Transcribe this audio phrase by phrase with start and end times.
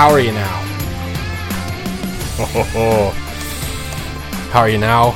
[0.00, 0.56] how are you now?
[4.50, 5.10] How are you now?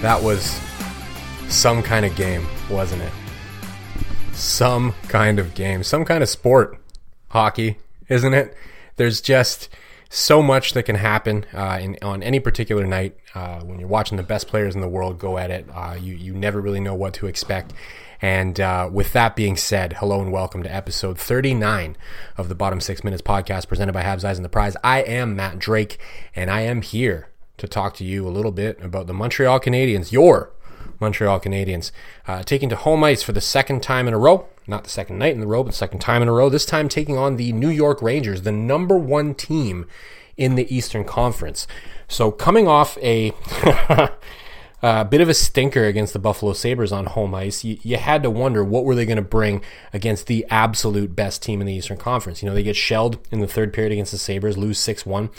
[0.00, 0.58] That was
[1.50, 3.12] some kind of game, wasn't it?
[4.32, 6.78] Some kind of game, some kind of sport.
[7.28, 7.76] Hockey,
[8.08, 8.56] isn't it?
[8.96, 9.68] There's just
[10.08, 14.16] so much that can happen uh, in, on any particular night uh, when you're watching
[14.16, 15.66] the best players in the world go at it.
[15.72, 17.72] Uh, you you never really know what to expect.
[18.22, 21.96] And uh, with that being said, hello and welcome to episode 39
[22.38, 24.76] of the Bottom Six Minutes podcast presented by Habs Eyes and the Prize.
[24.82, 25.98] I am Matt Drake,
[26.34, 27.28] and I am here
[27.58, 30.52] to talk to you a little bit about the Montreal Canadiens, your
[31.00, 31.90] Montreal Canadiens,
[32.26, 34.46] uh, taking to home ice for the second time in a row.
[34.66, 36.48] Not the second night in a row, but the second time in a row.
[36.48, 39.86] This time taking on the New York Rangers, the number one team
[40.36, 41.66] in the Eastern Conference.
[42.08, 43.32] So coming off a
[44.84, 47.64] a bit of a stinker against the Buffalo Sabres on home ice.
[47.64, 49.62] You, you had to wonder what were they going to bring
[49.94, 52.42] against the absolute best team in the Eastern Conference.
[52.42, 55.30] You know, they get shelled in the third period against the Sabres, lose 6 1.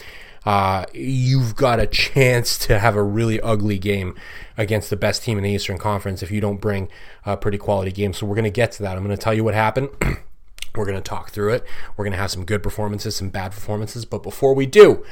[0.45, 4.15] Uh, you've got a chance to have a really ugly game
[4.57, 6.89] against the best team in the Eastern Conference if you don't bring
[7.23, 8.13] a pretty quality game.
[8.13, 8.97] So we're going to get to that.
[8.97, 9.89] I'm going to tell you what happened.
[10.75, 11.63] we're going to talk through it.
[11.95, 14.05] We're going to have some good performances, some bad performances.
[14.05, 15.05] But before we do,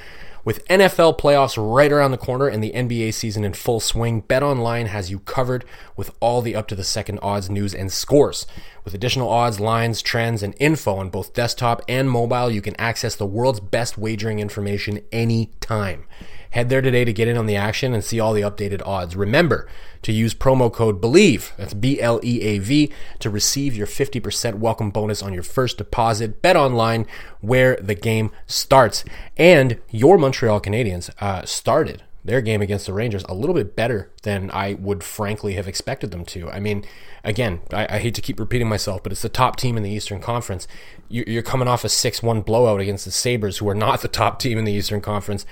[0.45, 4.88] with NFL playoffs right around the corner and the NBA season in full swing, BetOnline
[4.88, 5.63] has you covered
[5.95, 8.45] with all the up to the second odds, news, and scores.
[8.83, 13.16] With additional odds, lines, trends, and info on both desktop and mobile, you can access
[13.16, 16.05] the world's best wagering information anytime.
[16.54, 19.16] Head there today to get in on the action and see all the updated odds.
[19.16, 19.68] Remember
[20.04, 24.59] to use promo code BLEAV, that's B L E A V, to receive your 50%
[24.59, 26.44] welcome bonus on your first deposit.
[26.44, 27.08] Bet online
[27.42, 29.03] where the game starts.
[29.36, 34.12] And your Montreal Canadiens uh, started their game against the Rangers a little bit better
[34.22, 36.52] than I would frankly have expected them to.
[36.52, 36.86] I mean,
[37.24, 39.90] again, I, I, hate to keep repeating myself, but it's the top team in the
[39.90, 40.68] Eastern Conference.
[41.09, 44.40] You're coming off a 6 1 blowout against the Sabres, who are not the top
[44.40, 45.46] team in the Eastern Conference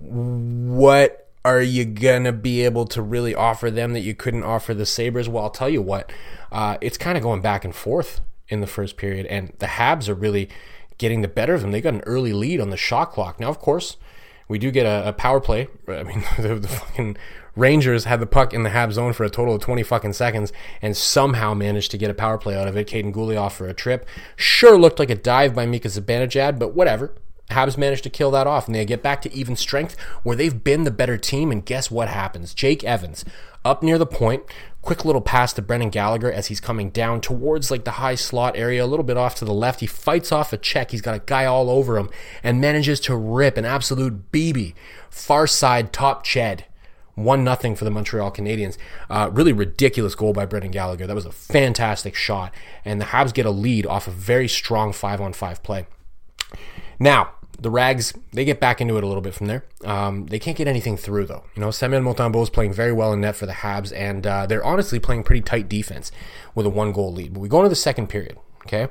[0.00, 4.86] what are you gonna be able to really offer them that you couldn't offer the
[4.86, 5.28] Sabres?
[5.28, 6.12] Well, I'll tell you what,
[6.50, 10.08] uh, it's kind of going back and forth in the first period, and the Habs
[10.08, 10.48] are really
[10.98, 11.72] getting the better of them.
[11.72, 13.38] They got an early lead on the shot clock.
[13.38, 13.96] Now, of course,
[14.48, 15.68] we do get a, a power play.
[15.88, 17.16] I mean, the, the, fucking
[17.54, 20.52] Rangers had the puck in the Habs zone for a total of 20 fucking seconds
[20.82, 22.88] and somehow managed to get a power play out of it.
[22.88, 24.06] Kaiden Guhle for a trip.
[24.36, 27.14] Sure looked like a dive by Mika Zibanejad, but whatever.
[27.50, 30.64] Habs managed to kill that off and they get back to even strength where they've
[30.64, 31.52] been the better team.
[31.52, 32.54] And guess what happens?
[32.54, 33.24] Jake Evans
[33.64, 34.44] up near the point,
[34.80, 38.56] quick little pass to Brendan Gallagher as he's coming down towards like the high slot
[38.56, 39.80] area, a little bit off to the left.
[39.80, 40.92] He fights off a check.
[40.92, 42.08] He's got a guy all over him
[42.42, 44.74] and manages to rip an absolute BB.
[45.10, 46.62] Far side top Ched.
[47.16, 48.76] One nothing for the Montreal Canadiens.
[49.08, 51.06] Uh, really ridiculous goal by Brendan Gallagher.
[51.06, 54.92] That was a fantastic shot, and the Habs get a lead off a very strong
[54.92, 55.86] five on five play.
[56.98, 59.64] Now, the Rags, they get back into it a little bit from there.
[59.84, 61.44] Um, they can't get anything through, though.
[61.54, 64.46] You know, Samuel Montembeault is playing very well in net for the Habs, and uh,
[64.46, 66.12] they're honestly playing pretty tight defense
[66.54, 67.32] with a one goal lead.
[67.32, 68.88] But we go into the second period, okay?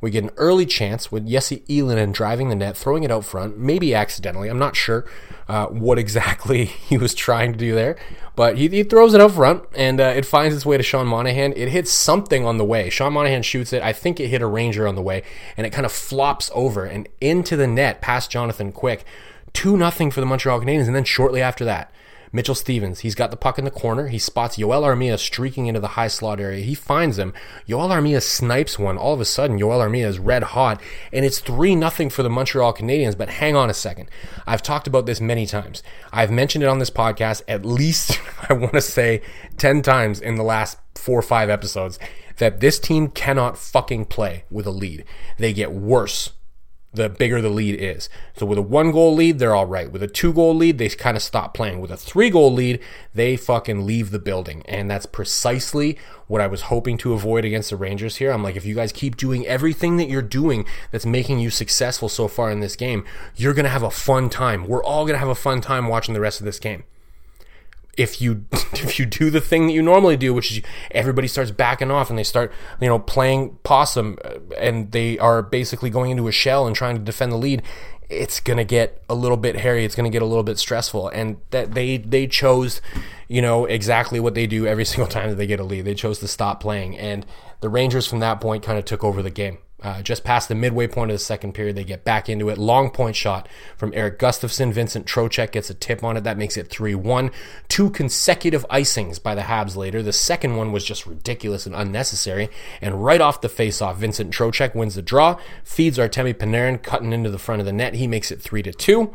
[0.00, 3.58] We get an early chance with Jesse Ylönen driving the net, throwing it out front,
[3.58, 4.48] maybe accidentally.
[4.48, 5.04] I'm not sure
[5.48, 7.96] uh, what exactly he was trying to do there,
[8.36, 11.06] but he, he throws it out front and uh, it finds its way to Sean
[11.06, 11.52] Monahan.
[11.56, 12.90] It hits something on the way.
[12.90, 13.82] Sean Monahan shoots it.
[13.82, 15.22] I think it hit a Ranger on the way,
[15.56, 19.04] and it kind of flops over and into the net past Jonathan Quick.
[19.54, 21.90] 2 nothing for the Montreal Canadiens, and then shortly after that,
[22.32, 24.08] Mitchell Stevens, he's got the puck in the corner.
[24.08, 26.64] He spots Joel Armia streaking into the high slot area.
[26.64, 27.32] He finds him.
[27.66, 28.98] Joel Armia snipes one.
[28.98, 30.80] All of a sudden, Joel Armia is red hot,
[31.12, 33.16] and it's 3 nothing for the Montreal Canadiens.
[33.16, 34.10] But hang on a second.
[34.46, 35.82] I've talked about this many times.
[36.12, 39.22] I've mentioned it on this podcast at least, I want to say,
[39.56, 41.98] 10 times in the last four or five episodes
[42.38, 45.04] that this team cannot fucking play with a lead.
[45.38, 46.30] They get worse
[46.92, 48.08] the bigger the lead is.
[48.36, 49.90] So with a one goal lead, they're all right.
[49.90, 51.80] With a two goal lead, they kind of stop playing.
[51.80, 52.80] With a three goal lead,
[53.14, 54.62] they fucking leave the building.
[54.66, 58.30] And that's precisely what I was hoping to avoid against the Rangers here.
[58.30, 62.08] I'm like, if you guys keep doing everything that you're doing that's making you successful
[62.08, 63.04] so far in this game,
[63.36, 64.66] you're going to have a fun time.
[64.66, 66.84] We're all going to have a fun time watching the rest of this game
[67.98, 70.62] if you if you do the thing that you normally do, which is
[70.92, 72.50] everybody starts backing off and they start
[72.80, 76.96] you know playing possum uh, and they are basically going into a shell and trying
[76.96, 77.62] to defend the lead,
[78.08, 79.84] it's gonna get a little bit hairy.
[79.84, 82.80] It's gonna get a little bit stressful, and that they they chose
[83.26, 85.84] you know exactly what they do every single time that they get a lead.
[85.84, 87.26] They chose to stop playing, and
[87.60, 89.58] the Rangers from that point kind of took over the game.
[89.80, 92.58] Uh, just past the midway point of the second period, they get back into it.
[92.58, 94.72] Long point shot from Erik Gustafsson.
[94.72, 96.24] Vincent Trocheck gets a tip on it.
[96.24, 97.30] That makes it 3 1.
[97.68, 100.02] Two consecutive icings by the Habs later.
[100.02, 102.48] The second one was just ridiculous and unnecessary.
[102.80, 107.30] And right off the face-off, Vincent Trocheck wins the draw, feeds Artemi Panarin cutting into
[107.30, 107.94] the front of the net.
[107.94, 109.14] He makes it 3 to 2.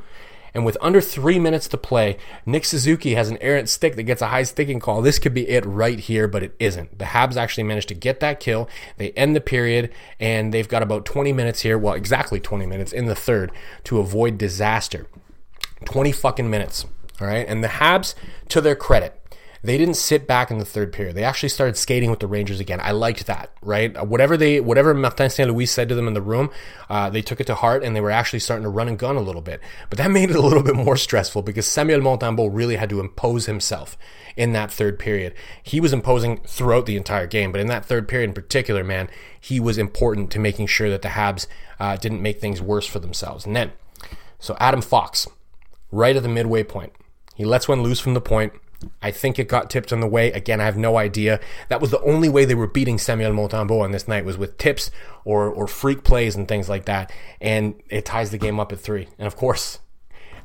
[0.54, 4.22] And with under three minutes to play, Nick Suzuki has an errant stick that gets
[4.22, 5.02] a high sticking call.
[5.02, 7.00] This could be it right here, but it isn't.
[7.00, 8.70] The Habs actually managed to get that kill.
[8.98, 11.78] They end the period, and they've got about 20 minutes here.
[11.78, 13.52] Well, exactly 20 minutes in the third
[13.86, 15.08] to avoid disaster.
[15.86, 16.86] 20 fucking minutes.
[17.20, 17.48] All right.
[17.48, 18.16] And the Habs,
[18.50, 19.20] to their credit,
[19.64, 21.16] they didn't sit back in the third period.
[21.16, 22.82] They actually started skating with the Rangers again.
[22.84, 24.06] I liked that, right?
[24.06, 25.50] Whatever they, whatever Martin St.
[25.50, 26.50] Louis said to them in the room,
[26.90, 29.16] uh, they took it to heart and they were actually starting to run and gun
[29.16, 29.62] a little bit.
[29.90, 33.00] But that made it a little bit more stressful because Samuel Montembeault really had to
[33.00, 33.98] impose himself
[34.36, 35.34] in that third period.
[35.62, 39.10] He was imposing throughout the entire game, but in that third period in particular, man,
[39.40, 41.48] he was important to making sure that the Habs
[41.80, 43.46] uh, didn't make things worse for themselves.
[43.46, 43.72] And then,
[44.40, 45.26] so Adam Fox,
[45.90, 46.92] right at the midway point,
[47.36, 48.54] he lets one loose from the point
[49.02, 50.32] I think it got tipped on the way.
[50.32, 51.40] Again, I have no idea.
[51.70, 54.58] That was the only way they were beating Samuel Montembeault on this night was with
[54.58, 54.92] tips
[55.26, 57.12] or or freak plays and things like that.
[57.42, 59.08] And it ties the game up at three.
[59.18, 59.80] And of course,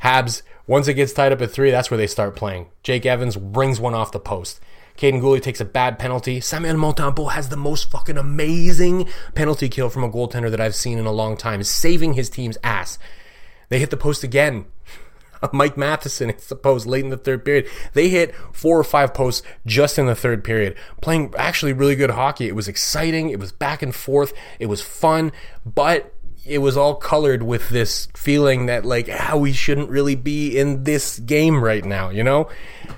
[0.02, 2.68] Habs, once it gets tied up at three, that's where they start playing.
[2.82, 4.60] Jake Evans brings one off the post.
[4.96, 6.40] Kaiden Guhle takes a bad penalty.
[6.40, 10.98] Samuel Montembeault has the most fucking amazing penalty kill from a goaltender that I've seen
[10.98, 12.98] in a long time, saving his team's ass.
[13.68, 14.66] They hit the post again.
[15.52, 17.68] Mike Matheson the post late in the third period.
[17.92, 22.10] They hit four or five posts just in the third period, playing actually really good
[22.10, 22.48] hockey.
[22.48, 23.30] It was exciting.
[23.30, 24.32] It was back and forth.
[24.58, 25.32] It was fun,
[25.64, 26.14] but
[26.48, 30.58] it was all colored with this feeling that like how ah, we shouldn't really be
[30.58, 32.48] in this game right now, you know?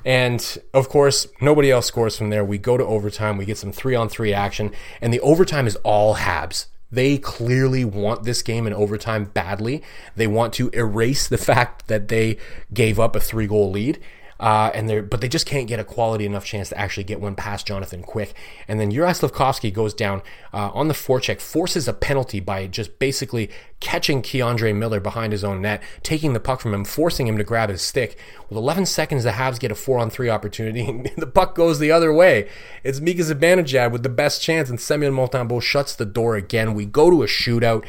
[0.04, 2.44] And of course, nobody else scores from there.
[2.44, 5.76] We go to overtime, we get some 3 on 3 action, and the overtime is
[5.76, 6.66] all Habs.
[6.92, 9.82] They clearly want this game in overtime badly.
[10.16, 12.38] They want to erase the fact that they
[12.72, 14.00] gave up a three goal lead.
[14.40, 17.20] Uh, and they're, but they just can't get a quality enough chance to actually get
[17.20, 18.32] one past Jonathan Quick.
[18.66, 20.22] And then Juraj Slafkovsky goes down
[20.54, 23.50] uh, on the forecheck, forces a penalty by just basically
[23.80, 27.44] catching K'Andre Miller behind his own net, taking the puck from him, forcing him to
[27.44, 28.18] grab his stick.
[28.48, 31.78] With 11 seconds, the Habs get a four on three opportunity, and the puck goes
[31.78, 32.48] the other way.
[32.82, 36.72] It's Mika Zibanejad with the best chance, and Samuel Montembeault shuts the door again.
[36.72, 37.84] We go to a shootout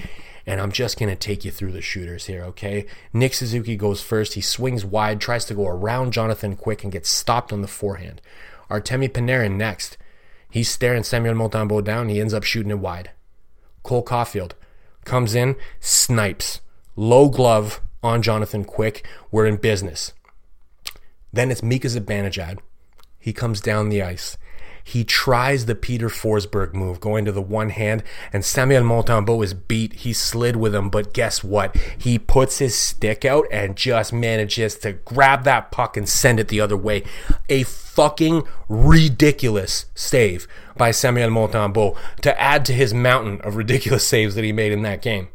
[0.46, 2.86] and I'm just going to take you through the shooters here, okay?
[3.14, 4.34] Nick Suzuki goes first.
[4.34, 8.22] He swings wide, tries to go around Jonathan Quick, and gets stopped on the forehand.
[8.70, 9.98] Artemi Panarin next.
[10.50, 12.10] He's staring Samuel Montembeault down.
[12.10, 13.12] He ends up shooting it wide.
[13.84, 14.52] Cole Caufield
[15.06, 16.62] comes in, snipes.
[16.96, 19.08] Low glove on Jonathan Quick.
[19.32, 20.14] We're in business.
[21.34, 22.60] Then it's Mika Zibanejad.
[23.18, 24.38] He comes down the ice.
[24.83, 29.54] He tries the Peter Forsberg move, going to the one hand, and Samuel Montembeault is
[29.54, 29.94] beat.
[29.94, 31.75] He slid with him, but guess what?
[31.98, 36.48] He puts his stick out and just manages to grab that puck and send it
[36.48, 37.04] the other way.
[37.50, 40.48] A fucking ridiculous save
[40.78, 44.81] by Samuel Montembeault to add to his mountain of ridiculous saves that he made in
[44.83, 45.30] that game.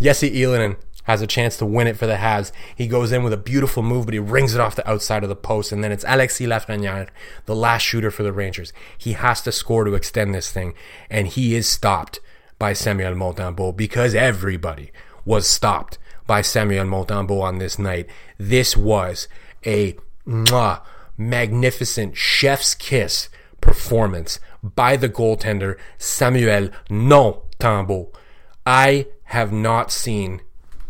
[0.00, 0.76] Jesse Ylönen
[1.10, 2.52] has a chance to win it for the Habs.
[2.74, 5.28] He goes in with a beautiful move, but he rings it off the outside of
[5.28, 5.72] the post.
[5.72, 7.08] And then it's Alexis Lafreniere,
[7.46, 8.72] the last shooter for the Rangers.
[8.96, 10.74] He has to score to extend this thing.
[11.10, 12.20] And he is stopped
[12.58, 14.92] by Samuel Montembeault because everybody
[15.24, 18.06] was stopped by Samuel Montembeault on this night.
[18.38, 19.26] This was
[19.66, 20.80] a mwah,
[21.18, 23.28] magnificent chef's kiss
[23.60, 28.14] performance by the goaltender Samuel Montembeault.
[28.64, 30.42] I have not seen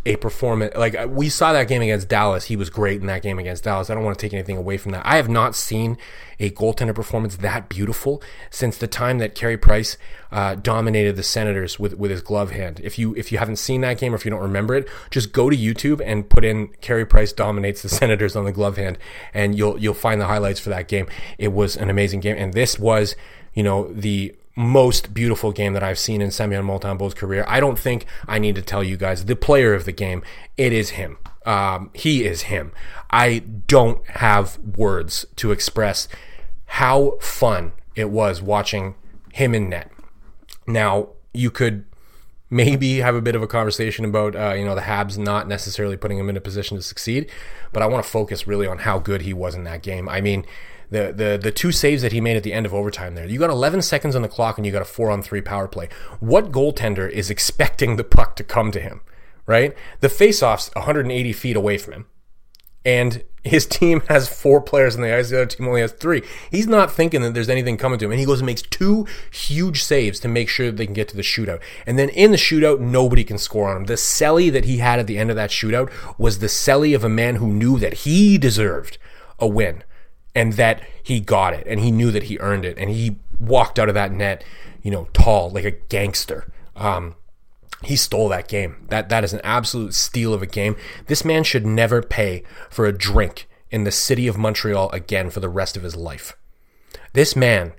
[0.07, 2.47] a performance like we saw that game against Dallas.
[2.47, 3.91] He was great in that game against Dallas.
[3.91, 5.05] I don't want to take anything away from that.
[5.05, 5.99] I have not seen
[6.39, 9.99] a goaltender performance that beautiful since the time that Carey Price
[10.33, 12.81] uh, dominated the Senators with with his glove hand.
[12.83, 15.33] If you if you haven't seen that game or if you don't remember it, just
[15.33, 18.97] go to YouTube and put in Carey Price dominates the Senators on the glove hand,
[19.35, 21.09] and you'll you'll find the highlights for that game.
[21.37, 23.17] It was an amazing game, and this was
[23.53, 27.45] you know the most beautiful game that I've seen in Samuel Montembeault's career.
[27.49, 30.23] I don't think I need to tell you guys the player of the game.
[30.57, 31.19] It is him.
[31.47, 32.73] Um, he is him.
[33.11, 36.07] I don't have words to express
[36.67, 38.95] how fun it was watching
[39.33, 39.91] him in net.
[40.67, 41.85] Now you could
[42.51, 45.97] maybe have a bit of a conversation about uh, you know the Habs not necessarily
[45.97, 47.31] putting him in a position to succeed,
[47.73, 50.09] but I want to focus really on how good he was in that game.
[50.09, 50.45] I mean
[50.91, 53.27] the the the two saves that he made at the end of overtime there.
[53.27, 55.69] You got 11 seconds on the clock and you got a 4 on 3 power
[55.69, 55.89] play.
[56.19, 59.01] What goaltender is expecting the puck to come to him,
[59.47, 59.75] right?
[60.01, 62.07] The faceoff's 180 feet away from him.
[62.85, 65.31] and his team has four players in the ice.
[65.31, 66.23] The other team only has three.
[66.51, 68.11] He's not thinking that there's anything coming to him.
[68.11, 71.09] And he goes and makes two huge saves to make sure that they can get
[71.09, 71.61] to the shootout.
[71.87, 73.85] And then in the shootout, nobody can score on him.
[73.85, 77.05] The celly that he had at the end of that shootout was the celly of
[77.05, 78.99] a man who knew that he deserved
[79.39, 79.85] a win
[80.35, 82.79] and that he got it and he knew that he earned it.
[82.79, 84.45] And he walked out of that net,
[84.83, 86.51] you know, tall like a gangster.
[86.77, 87.17] Um,
[87.83, 88.87] he stole that game.
[88.89, 90.77] That that is an absolute steal of a game.
[91.07, 95.41] This man should never pay for a drink in the city of Montreal again for
[95.41, 96.37] the rest of his life.
[97.13, 97.73] This man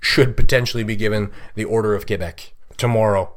[0.00, 3.35] should potentially be given the Order of Quebec tomorrow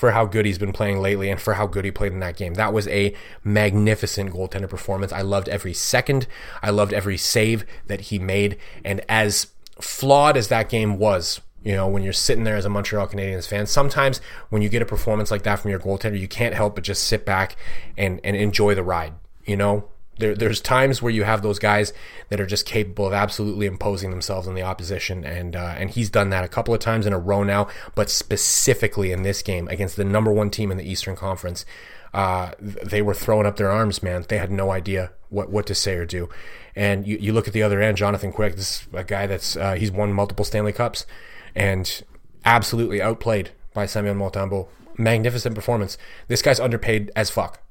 [0.00, 2.34] for how good he's been playing lately and for how good he played in that
[2.34, 2.54] game.
[2.54, 3.14] That was a
[3.44, 5.12] magnificent goaltender performance.
[5.12, 6.26] I loved every second.
[6.62, 8.56] I loved every save that he made.
[8.82, 12.70] And as flawed as that game was, you know, when you're sitting there as a
[12.70, 16.28] Montreal Canadiens fan, sometimes when you get a performance like that from your goaltender, you
[16.28, 17.56] can't help but just sit back
[17.98, 19.12] and, and enjoy the ride.
[19.44, 21.92] You know, there, there's times where you have those guys
[22.28, 26.10] that are just capable of absolutely imposing themselves on the opposition, and uh, and he's
[26.10, 27.68] done that a couple of times in a row now.
[27.94, 31.64] But specifically in this game against the number one team in the Eastern Conference,
[32.12, 34.24] uh, they were throwing up their arms, man.
[34.28, 36.28] They had no idea what, what to say or do.
[36.76, 39.56] And you, you look at the other end, Jonathan Quick, this is a guy that's
[39.56, 41.06] uh, he's won multiple Stanley Cups
[41.54, 42.02] and
[42.44, 44.68] absolutely outplayed by Samuel Montembeault.
[44.98, 45.96] Magnificent performance.
[46.28, 47.62] This guy's underpaid as fuck.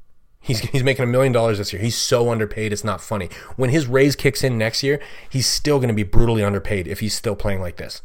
[0.41, 1.81] He's, he's making a million dollars this year.
[1.81, 3.29] He's so underpaid, it's not funny.
[3.55, 7.01] When his raise kicks in next year, he's still going to be brutally underpaid if
[7.01, 8.01] he's still playing like this.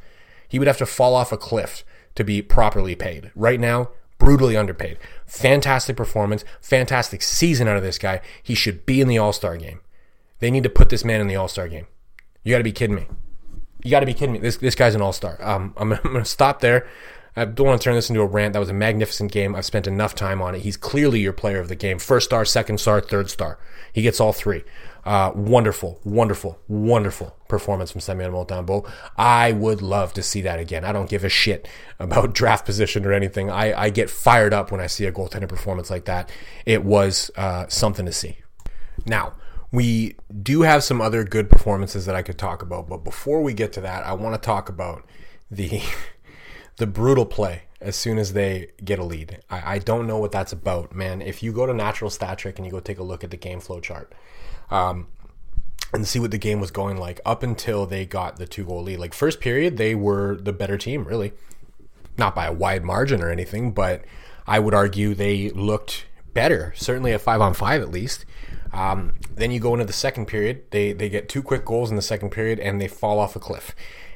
[0.49, 1.85] He would have to fall off a cliff
[2.17, 3.31] to be properly paid.
[3.35, 4.99] Right now, brutally underpaid.
[5.27, 8.21] Fantastic performance, fantastic season out of this guy.
[8.43, 9.81] He should be in the All Star game.
[10.41, 11.87] They need to put this man in the All Star game.
[12.43, 13.07] You got to be kidding me.
[13.83, 14.39] You got to be kidding me.
[14.39, 15.37] This this guy's an all star.
[15.43, 16.87] Um, I'm, I'm going to stop there.
[17.37, 18.53] I don't want to turn this into a rant.
[18.53, 19.55] That was a magnificent game.
[19.55, 20.61] I've spent enough time on it.
[20.61, 21.99] He's clearly your player of the game.
[21.99, 23.59] First star, second star, third star.
[23.93, 24.65] He gets all three.
[25.05, 28.91] Uh, wonderful, wonderful, wonderful performance from Samuel Montembeault.
[29.19, 30.85] I would love to see that again.
[30.85, 33.51] I don't give a shit about draft position or anything.
[33.51, 36.31] I, I get fired up when I see a goaltender performance like that.
[36.65, 38.39] It was uh, something to see.
[39.07, 39.35] Now,
[39.71, 43.53] we do have some other good performances that I could talk about, but before we
[43.53, 45.05] get to that, I want to talk about
[45.51, 45.83] the
[46.77, 49.41] the brutal play as soon as they get a lead.
[49.51, 51.21] I, I, don't know what that's about, man.
[51.21, 53.37] If you go to Natural Stat Trick and you go take a look at the
[53.37, 54.13] game flow chart,
[54.71, 55.09] um,
[55.93, 58.83] and see what the game was going like up until they got the two goal
[58.83, 58.99] lead.
[58.99, 61.33] Like first period, they were the better team, really,
[62.19, 64.03] not by a wide margin or anything, but
[64.47, 68.25] I would argue they looked better, certainly a five on five at least.
[68.73, 70.65] Um, then you go into the second period.
[70.71, 73.41] They they get two quick goals in the second period and they fall off a
[73.41, 73.75] cliff.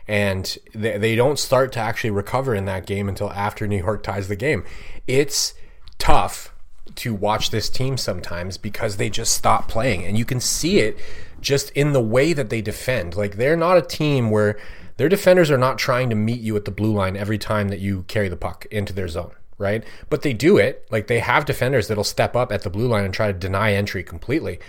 [0.08, 4.02] And they, they don't start to actually recover in that game until after New York
[4.02, 4.64] ties the game.
[5.06, 5.54] It's
[5.98, 6.54] tough
[6.96, 10.04] to watch this team sometimes because they just stop playing.
[10.04, 10.98] And you can see it
[11.40, 13.16] just in the way that they defend.
[13.16, 14.58] Like they're not a team where
[14.96, 17.78] their defenders are not trying to meet you at the blue line every time that
[17.78, 19.84] you carry the puck into their zone right?
[20.08, 20.86] But they do it.
[20.90, 23.72] Like they have defenders that'll step up at the blue line and try to deny
[23.72, 24.60] entry completely.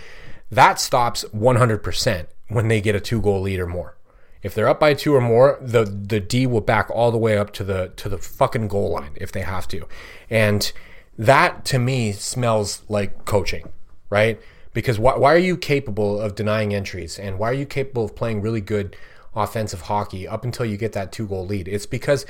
[0.50, 3.96] That stops 100% when they get a two goal lead or more.
[4.42, 7.36] If they're up by two or more, the the D will back all the way
[7.36, 9.86] up to the to the fucking goal line if they have to.
[10.28, 10.72] And
[11.18, 13.68] that to me smells like coaching,
[14.08, 14.40] right?
[14.72, 18.14] Because why, why are you capable of denying entries and why are you capable of
[18.14, 18.96] playing really good
[19.34, 21.68] offensive hockey up until you get that two goal lead?
[21.68, 22.24] It's because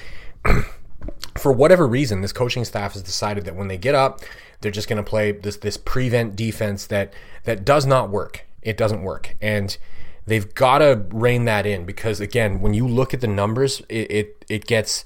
[1.39, 4.21] for whatever reason, this coaching staff has decided that when they get up,
[4.61, 7.13] they're just going to play this this prevent defense that
[7.45, 8.47] that does not work.
[8.63, 9.77] It doesn't work, and
[10.31, 14.11] they've got to rein that in because again, when you look at the numbers, it
[14.11, 15.05] it, it gets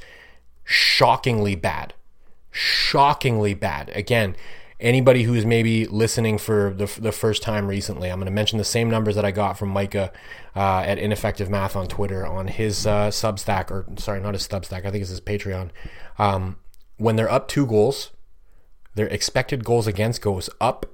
[0.64, 1.94] shockingly bad,
[2.50, 3.90] shockingly bad.
[3.94, 4.36] Again,
[4.78, 8.64] anybody who's maybe listening for the, the first time recently, I'm going to mention the
[8.64, 10.12] same numbers that I got from Micah
[10.54, 14.84] uh, at Ineffective Math on Twitter on his uh, Substack, or sorry, not his Substack,
[14.84, 15.70] I think it's his Patreon.
[16.18, 16.56] Um,
[16.98, 18.10] when they're up two goals,
[18.94, 20.93] their expected goals against goes up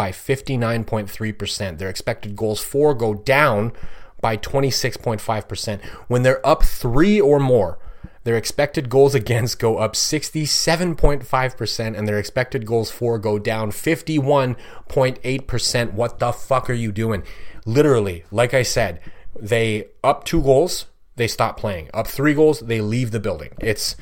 [0.00, 1.76] by 59.3%.
[1.76, 3.74] Their expected goals for go down
[4.22, 5.84] by 26.5%.
[6.08, 7.78] When they're up three or more,
[8.24, 15.92] their expected goals against go up 67.5%, and their expected goals for go down 51.8%.
[15.92, 17.22] What the fuck are you doing?
[17.66, 19.00] Literally, like I said,
[19.38, 21.90] they up two goals, they stop playing.
[21.92, 23.50] Up three goals, they leave the building.
[23.60, 23.96] It's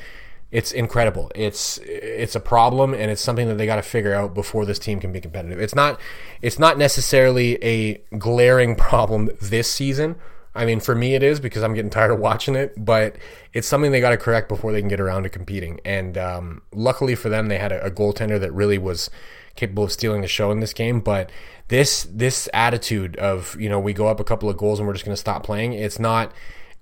[0.50, 1.30] it's incredible.
[1.34, 4.78] It's it's a problem, and it's something that they got to figure out before this
[4.78, 5.60] team can be competitive.
[5.60, 6.00] It's not
[6.42, 10.16] it's not necessarily a glaring problem this season
[10.58, 13.14] I mean, for me, it is because I'm getting tired of watching it, but
[13.52, 15.80] it's something they got to correct before they can get around to competing.
[15.84, 19.08] And um, luckily for them, they had a, a goaltender that really was
[19.54, 20.98] capable of stealing the show in this game.
[20.98, 21.30] But
[21.68, 24.94] this this attitude of you know we go up a couple of goals and we're
[24.94, 26.32] just going to stop playing, it's not.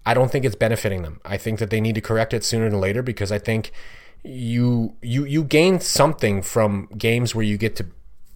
[0.06, 1.20] I don't think it's benefiting them.
[1.24, 3.72] I think that they need to correct it sooner than later because I think
[4.22, 7.86] you you you gain something from games where you get to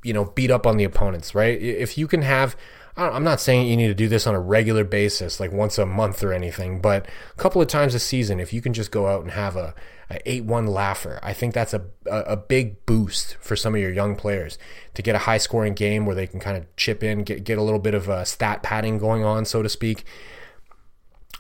[0.03, 1.61] you know beat up on the opponents, right?
[1.63, 2.57] If you can have
[2.97, 5.87] I'm not saying you need to do this on a regular basis, like once a
[5.87, 9.07] month or anything, but a couple of times a season, if you can just go
[9.07, 9.75] out and have a,
[10.11, 14.17] a 8-1 laugher, I think that's a, a big boost for some of your young
[14.17, 14.59] players
[14.95, 17.59] to get a high scoring game where they can kind of chip in, get, get
[17.59, 20.05] a little bit of a stat padding going on, so to speak.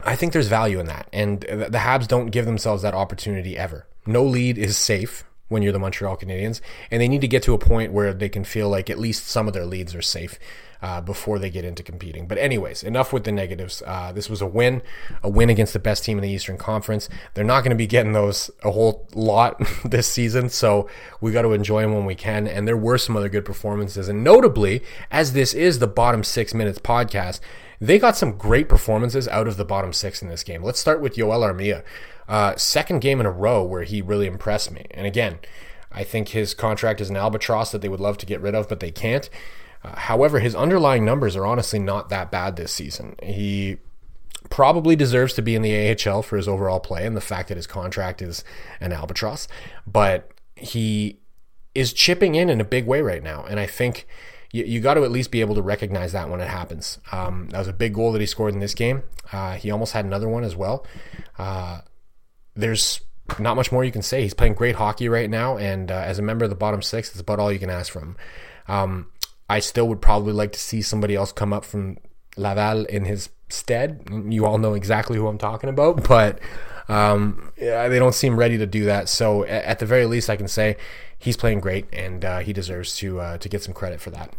[0.05, 1.09] I think there's value in that.
[1.13, 3.87] And the Habs don't give themselves that opportunity ever.
[4.07, 7.55] No lead is safe when you're the Montreal Canadiens, and they need to get to
[7.55, 10.39] a point where they can feel like at least some of their leads are safe
[10.83, 12.27] uh, before they get into competing.
[12.27, 13.83] But anyways, enough with the negatives.
[13.85, 14.81] Uh, this was a win,
[15.23, 17.09] a win against the best team in the Eastern Conference.
[17.35, 20.89] They're not going to be getting those a whole lot this season, so
[21.21, 22.47] we got to enjoy them when we can.
[22.47, 26.55] And there were some other good performances, and notably, as this is the bottom six
[26.55, 27.41] minutes podcast.
[27.81, 30.63] They got some great performances out of the bottom six in this game.
[30.63, 31.83] Let's start with Joel Armia.
[32.29, 34.87] Uh, second game in a row where he really impressed me.
[34.91, 35.39] And again,
[35.91, 38.69] I think his contract is an albatross that they would love to get rid of,
[38.69, 39.29] but they can't.
[39.83, 43.17] Uh, however, his underlying numbers are honestly not that bad this season.
[43.23, 43.79] He
[44.51, 47.57] probably deserves to be in the AHL for his overall play and the fact that
[47.57, 48.45] his contract is
[48.81, 49.49] an albatross,
[49.87, 51.19] but he
[51.75, 53.45] is chipping in in a big way right now.
[53.49, 54.07] And I think
[54.53, 56.99] you, you got to at least be able to recognize that when it happens.
[57.13, 59.03] Um, that was a big goal that he scored in this game.
[59.33, 60.87] Uh, he almost had another one as well.
[61.39, 61.81] Uh,
[62.55, 63.01] there's
[63.39, 64.23] not much more you can say.
[64.23, 67.11] He's playing great hockey right now, and uh, as a member of the bottom six,
[67.11, 68.17] that's about all you can ask from him.
[68.69, 69.07] Um,
[69.49, 71.99] I still would probably like to see somebody else come up from
[72.37, 74.09] Laval in his stead.
[74.29, 76.39] You all know exactly who I'm talking about, but
[76.91, 79.09] um, they don't seem ready to do that.
[79.09, 80.77] So at the very least, I can say
[81.19, 84.35] he's playing great, and uh, he deserves to uh, to get some credit for that.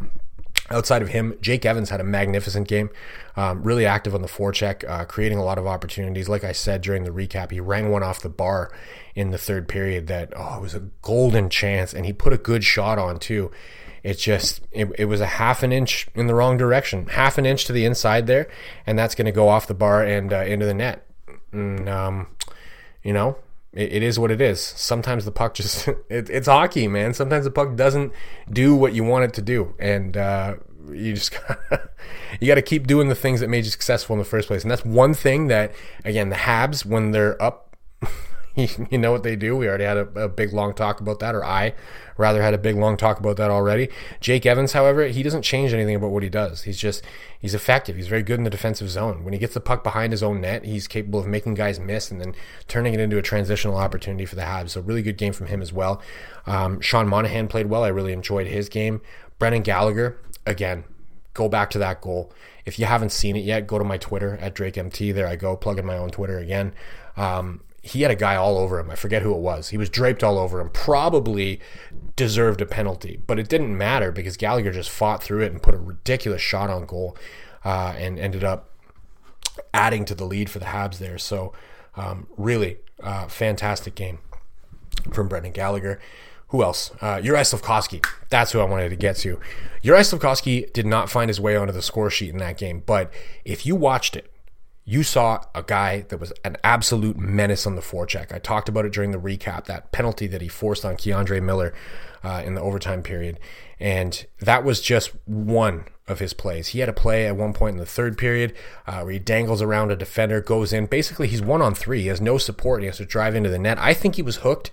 [0.69, 2.89] Outside of him, Jake Evans had a magnificent game,
[3.35, 6.29] um, really active on the forecheck, uh, creating a lot of opportunities.
[6.29, 8.71] Like I said during the recap, he rang one off the bar
[9.15, 12.37] in the third period that oh, it was a golden chance, and he put a
[12.37, 13.49] good shot on too.
[14.03, 17.45] It's just it, it was a half an inch in the wrong direction, half an
[17.45, 18.49] inch to the inside there,
[18.85, 21.05] and that's going to go off the bar and uh, into the net.
[21.53, 22.27] And um,
[23.03, 23.37] you know,
[23.73, 24.59] it, it is what it is.
[24.61, 27.13] Sometimes the puck just it, it's hockey, man.
[27.13, 28.13] Sometimes the puck doesn't
[28.49, 30.55] do what you want it to do, and uh,
[30.89, 31.89] you just gotta,
[32.39, 34.63] you got to keep doing the things that made you successful in the first place.
[34.63, 35.73] And that's one thing that
[36.05, 37.75] again the Habs when they're up
[38.89, 39.55] you know what they do.
[39.55, 41.73] We already had a, a, big long talk about that, or I
[42.17, 43.89] rather had a big long talk about that already.
[44.19, 46.63] Jake Evans, however, he doesn't change anything about what he does.
[46.63, 47.03] He's just
[47.39, 47.95] he's effective.
[47.95, 49.23] He's very good in the defensive zone.
[49.23, 52.11] When he gets the puck behind his own net, he's capable of making guys miss
[52.11, 52.35] and then
[52.67, 54.71] turning it into a transitional opportunity for the Habs.
[54.71, 56.01] So really good game from him as well.
[56.45, 57.83] Um, Sean Monahan played well.
[57.83, 59.01] I really enjoyed his game.
[59.39, 60.83] Brendan Gallagher, again,
[61.33, 62.33] go back to that goal.
[62.65, 65.13] If you haven't seen it yet, go to my Twitter at DrakeMT.
[65.13, 66.73] There I go, plug in my own Twitter again.
[67.17, 68.91] Um, he had a guy all over him.
[68.91, 69.69] I forget who it was.
[69.69, 70.69] He was draped all over him.
[70.69, 71.59] Probably
[72.15, 75.73] deserved a penalty, but it didn't matter because Gallagher just fought through it and put
[75.73, 77.17] a ridiculous shot on goal
[77.65, 78.69] uh, and ended up
[79.73, 81.17] adding to the lead for the Habs there.
[81.17, 81.53] So,
[81.95, 84.19] um, really uh, fantastic game
[85.11, 85.99] from Brendan Gallagher.
[86.49, 86.91] Who else?
[87.01, 88.05] Uh, Juraj Slafkovsky.
[88.29, 89.39] That's who I wanted to get to.
[89.83, 93.11] Juraj Slafkovsky did not find his way onto the score sheet in that game, but
[93.45, 94.30] if you watched it,
[94.91, 98.33] you saw a guy that was an absolute menace on the forecheck.
[98.33, 101.73] I talked about it during the recap, that penalty that he forced on K'Andre Miller
[102.25, 103.39] uh, in the overtime period.
[103.79, 106.67] And that was just one of his plays.
[106.67, 108.53] He had a play at one point in the third period
[108.85, 110.87] uh, where he dangles around a defender, goes in.
[110.87, 112.01] Basically, he's one on three.
[112.01, 112.81] He has no support.
[112.81, 113.79] He has to drive into the net.
[113.79, 114.71] I think he was hooked.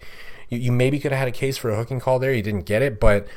[0.48, 2.32] You, you maybe could have had a case for a hooking call there.
[2.32, 2.98] He didn't get it.
[2.98, 3.28] But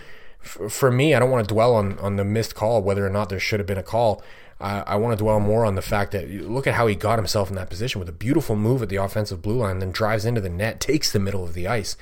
[0.44, 3.12] f- for me, I don't want to dwell on, on the missed call, whether or
[3.12, 4.24] not there should have been a call.
[4.62, 7.20] I, I want to dwell more on the fact that look at how he got
[7.20, 10.26] himself in that position with a beautiful move at the offensive blue line, then drives
[10.26, 11.98] into the net, takes the middle of the ice.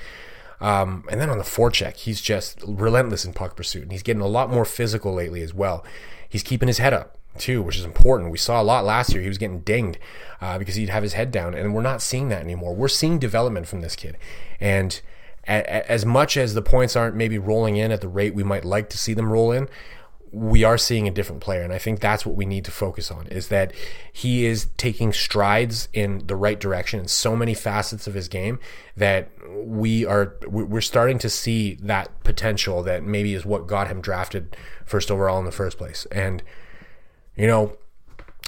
[0.60, 4.22] Um, and then on the forecheck, he's just relentless in puck pursuit, and he's getting
[4.22, 5.84] a lot more physical lately as well.
[6.28, 8.30] He's keeping his head up too, which is important.
[8.30, 9.22] We saw a lot last year.
[9.22, 9.98] He was getting dinged
[10.40, 12.74] uh, because he'd have his head down, and we're not seeing that anymore.
[12.74, 14.18] We're seeing development from this kid,
[14.60, 15.00] and
[15.44, 18.90] as much as the points aren't maybe rolling in at the rate we might like
[18.90, 19.68] to see them roll in,
[20.32, 23.10] we are seeing a different player and i think that's what we need to focus
[23.10, 23.72] on is that
[24.12, 28.58] he is taking strides in the right direction in so many facets of his game
[28.96, 29.30] that
[29.64, 34.56] we are we're starting to see that potential that maybe is what got him drafted
[34.84, 36.06] first overall in the first place.
[36.12, 36.42] And
[37.36, 37.76] you know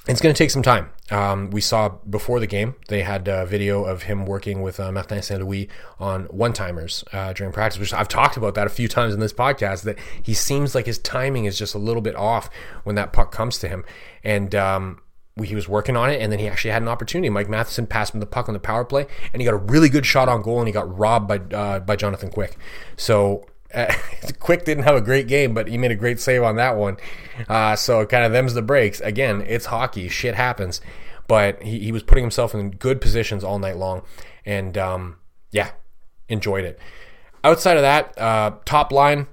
[0.09, 0.91] it's going to take some time.
[1.11, 4.91] Um, we saw before the game, they had a video of him working with uh,
[4.91, 5.69] Martin Saint Louis
[6.01, 9.21] on one timers uh, during practice, which I've talked about that a few times in
[9.21, 9.85] this podcast.
[9.85, 12.51] That he seems like his timing is just a little bit off
[12.83, 13.85] when that puck comes to him.
[14.25, 15.03] And um,
[15.41, 17.31] he was working on it, and then he actually had an opportunity.
[17.31, 19.89] Mike Matheson passed him the puck on the power play, and he got a really
[19.89, 22.57] good shot on goal, and he got robbed by uh, by Jonathan Quick.
[22.97, 23.93] So uh,
[24.41, 26.97] Quick didn't have a great game, but he made a great save on that one.
[27.49, 29.01] Uh, so kind of them's the breaks.
[29.01, 30.09] Again, it's hockey.
[30.09, 30.81] Shit happens.
[31.29, 34.03] But he, he was putting himself in good positions all night long.
[34.45, 35.17] And um,
[35.51, 35.71] yeah,
[36.29, 36.79] enjoyed it.
[37.45, 39.27] Outside of that, uh, top line,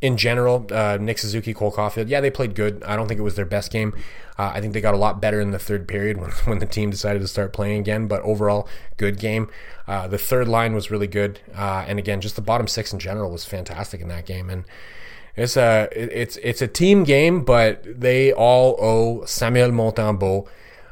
[0.00, 2.82] in general, uh, Nick Suzuki, Cole Caufield, yeah, they played good.
[2.84, 3.94] I don't think it was their best game.
[4.38, 6.66] Uh, I think they got a lot better in the third period when, when the
[6.66, 8.08] team decided to start playing again.
[8.08, 9.50] But overall, good game.
[9.86, 12.98] Uh, the third line was really good, uh, and again, just the bottom six in
[12.98, 14.48] general was fantastic in that game.
[14.48, 14.64] And
[15.36, 20.46] it's a it's it's a team game, but they all owe Samuel Montembeault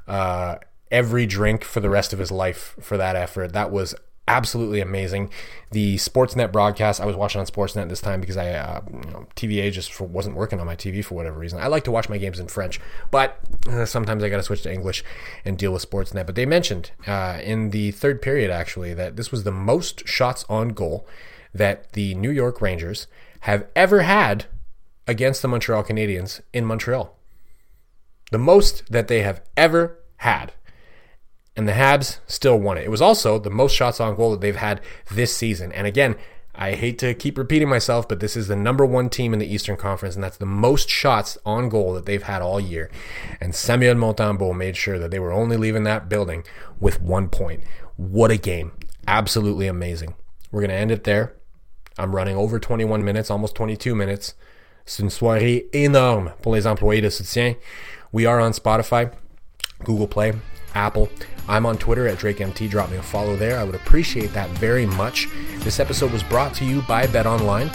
[0.06, 0.56] uh,
[0.90, 3.52] every drink for the rest of his life for that effort.
[3.52, 3.94] That was
[4.28, 5.30] absolutely amazing.
[5.70, 9.26] The Sportsnet broadcast I was watching on Sportsnet this time because I, uh, you know,
[9.34, 11.58] TVA just for, wasn't working on my TV for whatever reason.
[11.58, 12.78] I like to watch my games in French,
[13.10, 15.02] but uh, sometimes I got to switch to English
[15.44, 16.26] and deal with Sportsnet.
[16.26, 20.44] But they mentioned uh, in the third period actually that this was the most shots
[20.48, 21.06] on goal
[21.54, 23.06] that the New York Rangers
[23.40, 24.44] have ever had
[25.06, 27.16] against the Montreal Canadiens in Montreal.
[28.30, 30.52] The most that they have ever had
[31.58, 32.84] and the Habs still won it.
[32.84, 35.72] It was also the most shots on goal that they've had this season.
[35.72, 36.14] And again,
[36.54, 39.52] I hate to keep repeating myself, but this is the number one team in the
[39.52, 42.92] Eastern Conference, and that's the most shots on goal that they've had all year.
[43.40, 46.44] And Samuel Montembeault made sure that they were only leaving that building
[46.78, 47.64] with one point.
[47.96, 48.70] What a game.
[49.08, 50.14] Absolutely amazing.
[50.52, 51.34] We're going to end it there.
[51.98, 54.34] I'm running over 21 minutes, almost 22 minutes.
[54.86, 57.56] C'est une soirée énorme pour les employés de soutien.
[58.12, 59.12] We are on Spotify,
[59.82, 60.34] Google Play,
[60.74, 61.09] Apple.
[61.48, 62.68] I'm on Twitter at DrakeMT.
[62.70, 63.59] Drop me a follow there.
[63.59, 65.28] I would appreciate that very much.
[65.61, 67.70] This episode was brought to you by Bet Online.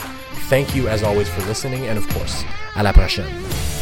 [0.49, 2.43] Thank you, as always, for listening, and of course,
[2.75, 3.72] à la prochaine.